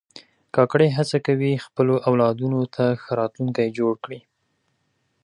کاکړي 0.55 0.89
هڅه 0.97 1.17
کوي 1.27 1.53
خپلو 1.65 1.95
اولادونو 2.09 2.61
ته 2.75 2.85
ښه 3.01 3.11
راتلونکی 3.21 3.67
جوړ 3.77 3.93
کړي. 4.03 4.19